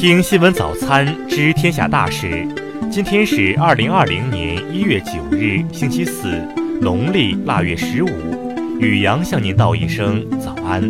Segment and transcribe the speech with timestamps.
[0.00, 2.48] 听新闻早餐知天下大事。
[2.90, 6.38] 今天是二零二零年一月九日，星期四，
[6.80, 8.08] 农历腊月十五。
[8.80, 10.82] 雨阳向您道一声早安。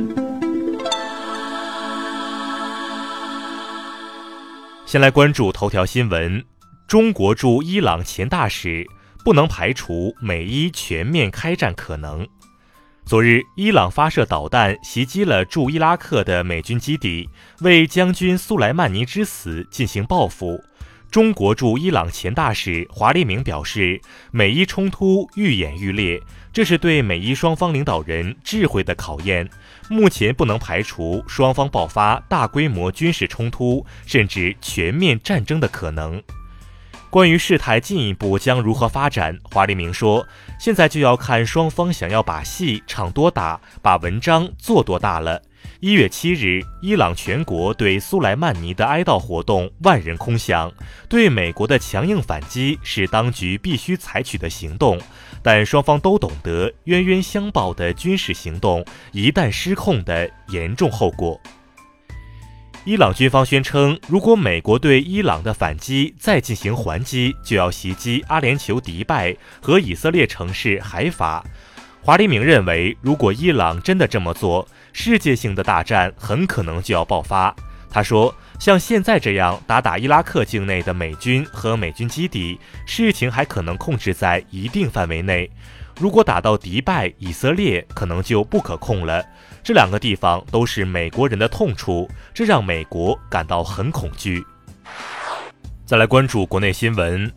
[4.86, 6.44] 先来关注头条新闻：
[6.86, 8.86] 中国驻伊朗前大使
[9.24, 12.24] 不能排除美伊全面开战可能。
[13.10, 20.62] 昨日，伊朗发射导弹袭击了驻伊拉克的美军基地，为将军苏莱曼尼之死进行报复。
[21.10, 29.50] 中国驻伊朗前大使华立明表示，美伊冲突愈演愈烈，这是对美伊双方领导人智慧的考验。
[29.88, 36.22] 目前不能排除双方爆发大规模军事冲突，甚至全面战争的可能。
[37.10, 40.24] 关于事态进一步将如何发展，华立明说
[40.60, 45.40] ：“现在就要看双方想要把戏唱多大，把文章做多大了。”
[45.80, 50.70] 一月七日，伊朗全国对苏莱曼尼的哀悼活动万人空巷。
[51.08, 55.00] 对美国的强硬反击是当局必须采取的行动，
[55.42, 61.40] 但双方都懂得冤冤相报的军事行动一旦失控的严重后果。
[62.86, 71.44] 伊朗军方宣称，如果美国对伊朗的反击再进行还击，就要袭击阿联酋迪拜和以色列城市海法。
[72.00, 77.54] 华黎明认为，如果伊朗真的这么做，世界性的大战很可能就要爆发。
[77.90, 85.50] 他说，像现在这样打打伊拉克境内的美军和美军基地，事情还可能控制在一定范围内。
[85.98, 89.22] 如果打到迪拜、以色列，可能就不可控了。
[89.62, 94.44] 这两个地方都是美国人的痛处，这让美国感到很恐惧。
[95.84, 97.30] 再来关注国内新闻，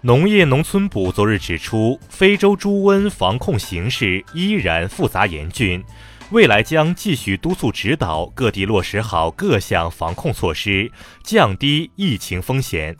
[0.00, 5.84] 农业农村部昨日指出，非洲猪瘟防控形势依然复杂严峻，
[6.30, 10.90] 未来将继续督促指导各地落实好各项防控措施，
[11.22, 12.96] 降低疫情风险。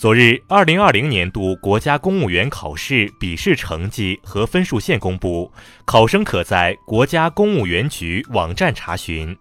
[0.00, 5.52] 昨日，二零二零年度国家公务员考试笔试成绩和分数线公布，
[5.84, 9.36] 考生可在国家公务员局网站查询。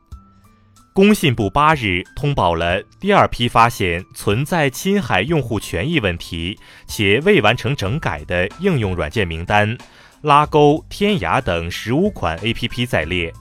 [0.94, 9.78] 工信部八日通报了第二批发现存在侵害用户权益问题且未完成整改的应用软件名单，
[10.24, 13.31] 拉钩、天涯等十五款 APP 在列。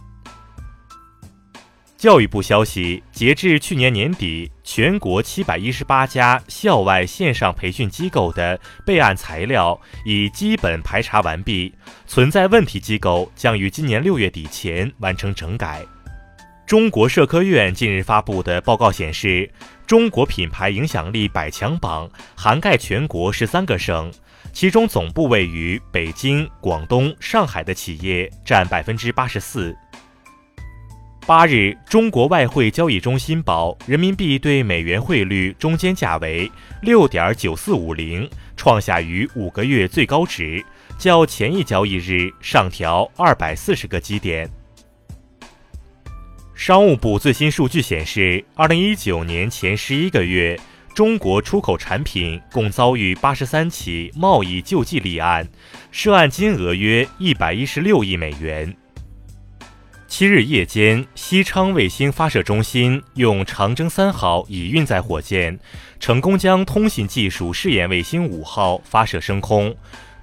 [2.07, 11.75] 教育部消息，截至去年年底，全国七百一十八家校外线上培训机构的备案材料已基本排查完毕，
[12.07, 15.85] 存在问题机构将于今年六月底前完成整改。
[16.65, 19.51] 中国社科院近日发布的报告显示，
[19.85, 24.13] 中国品牌影响力百强榜涵盖全国十三个省，
[24.53, 29.77] 其中总部位于北京、广东、上海的企业占百分之八十四。
[31.27, 36.49] 八日，中国外汇交易中心报人民币对美元汇率中间价为
[36.83, 40.65] 六点九四五零，创下逾五个月最高值，
[40.97, 44.49] 较前一交易日上调二百四十个基点。
[46.55, 50.57] 商务部最新数据显示，二零一九年前十一个月，
[50.95, 55.49] 中国出口产品共遭遇八十三起贸易救济立案，
[55.91, 58.73] 涉案金额约一百一十六亿美元。
[60.09, 65.59] 七日夜间，西昌卫星发射中心用长征三号乙运载火箭，
[65.99, 69.75] 成功将通信技术试验卫星五号发射升空。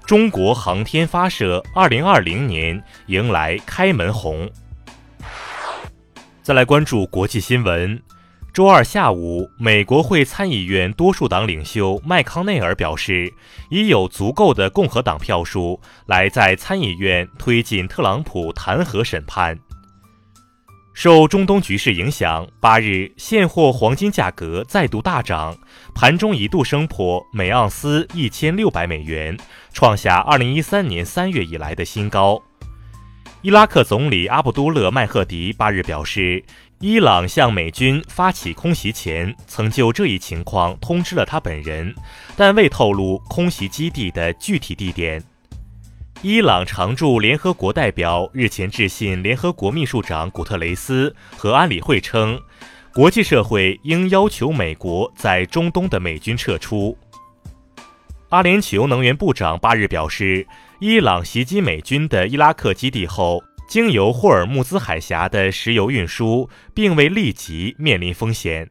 [0.06, 4.50] 中国航天发射二零二零年迎来开门红。
[6.42, 8.02] 再来关注国际新闻。
[8.52, 13.32] 周二下午，美国会参议院多数党领袖麦康奈尔表示，
[13.68, 19.58] 已有足够的共和党票数来在参议院推进特朗普弹劾审判。
[21.04, 25.54] 受中东局势影响，八日现货黄金价格再度大涨，
[25.94, 29.36] 盘中一度升破每盎司一千六百美元，
[29.70, 32.42] 创下二零一三年三月以来的新高。
[33.42, 36.42] 伊拉克总理阿卜杜勒·麦赫迪八日表示，
[36.80, 41.94] 伊朗向美军发起空袭前，曾就这一情况通知了他本人，
[42.34, 45.22] 但未透露空袭基地的具体地点。
[46.22, 52.40] 伊朗常驻联合国代表日前致信联合国秘书长古特雷斯和安理会称，
[52.94, 56.96] 国际社会应要求美国在中东的美军撤出。
[58.30, 60.46] 阿联酋能源部长八日表示，
[60.80, 68.68] 伊朗袭击美军的伊拉克基地后，经由霍尔木兹海峡的石油运输并未立即面临风险。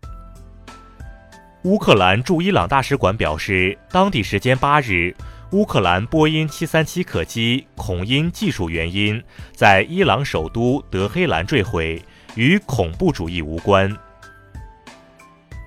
[1.66, 5.16] 乌克兰驻伊朗大使馆表示，当地时间八日。
[5.54, 12.02] 乌克兰波音737客机恐因技术原因在伊朗首都德黑兰坠毁，
[12.34, 13.96] 与恐怖主义无关。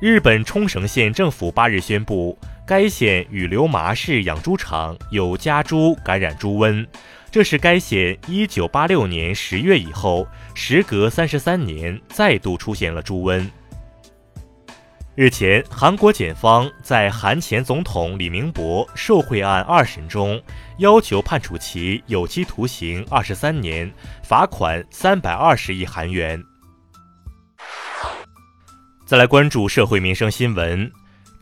[0.00, 2.36] 日本冲绳县政府八日宣布，
[2.66, 6.84] 该县与流麻市养猪场有家猪感染猪瘟，
[7.30, 13.48] 这是该县1986年十月以后，时隔三十三年再度出现了猪瘟。
[15.16, 20.38] 日前，韩国检方在韩前总统李明博受贿案二审中，
[20.76, 23.90] 要求判处其有期徒刑二十三年，
[24.22, 26.38] 罚款三百二十亿韩元。
[29.06, 30.92] 再来关注社会民生新闻。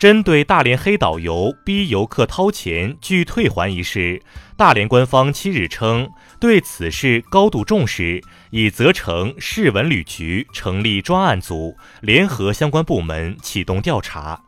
[0.04, 4.20] 针对大连黑导游逼游客掏钱拒退还一事，
[4.54, 8.20] 大连官方七日称对此事高度重视，
[8.50, 14.38] 已责成市文旅局成立专案组，联合相关部门启动调查。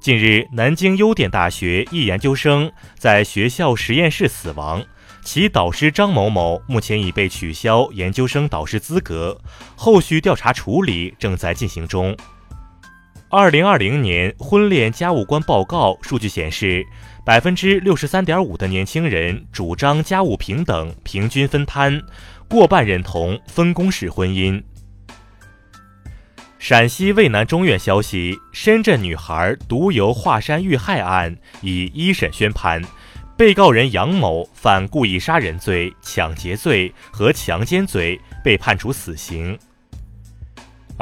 [0.00, 4.82] 近日，南京邮电大学一研究生在学校实验室死亡，
[5.22, 9.38] 其导师张某某目前已被取消研究生导师资格，
[9.76, 12.16] 后续调查处理正在进行中。
[13.32, 16.84] 二零二零年婚恋家务观报告数据显示，
[17.24, 22.02] 百分之六十三点五的年轻人主张家务平等、平均分摊，
[22.48, 24.60] 过半认同分工式婚姻。
[26.58, 32.82] 陕西渭南中院消息，深圳女孩独游华山遇害案已一审宣判，
[33.36, 39.56] 被告人杨某犯故意杀人罪、抢劫罪和强奸罪，被判处死刑。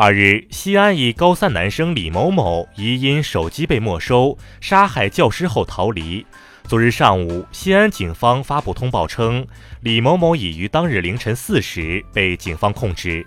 [0.01, 6.25] 二日，西安一高三男生李某某疑因手机被没收，杀害教师后逃离。
[6.69, 9.45] 昨日上午，西安警方发布通报称，
[9.81, 13.27] 李某某已于当日凌晨四时被警方控制。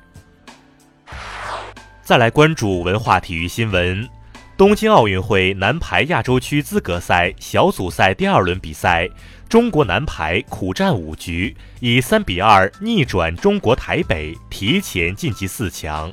[2.01, 4.07] 再来关注文化体育新闻：
[4.55, 9.09] 东京奥运会男排亚洲区资格赛小组赛第二轮比赛，
[9.49, 16.09] 中国男排苦战五局，以三比二逆转中国台北，提前晋级四强。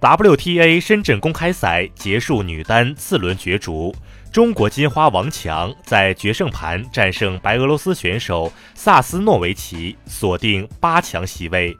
[0.00, 3.92] WTA 深圳公开赛结束女单次轮角逐，
[4.32, 11.76] 中国金花王强在决胜盘战胜白俄罗斯选手萨斯诺维奇，锁定八强席位。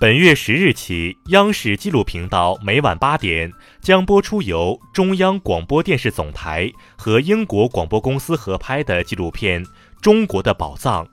[0.00, 9.64] 本月十日起，央视纪录频道每晚八点将播出由中央广播电视总台和英国广播公司合拍的纪录片
[10.02, 11.04] 《中国的宝藏》。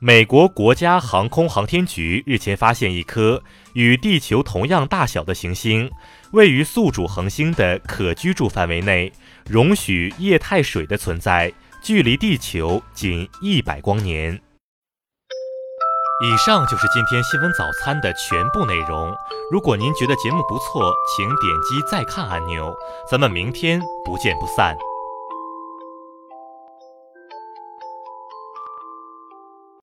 [0.00, 3.42] 美国国家航空航天局日前发现一颗
[3.72, 5.90] 与地球同样大小的行星，
[6.32, 9.10] 位于宿主恒星的可居住范围内，
[9.48, 11.50] 容许液态水的存在，
[11.82, 14.38] 距离地球仅一百光年。
[16.22, 19.12] 以上就是今天新闻早餐的全部内容。
[19.50, 22.74] 如果您觉得节目不错，请点击再看按钮。
[23.10, 24.76] 咱们明天不见不散。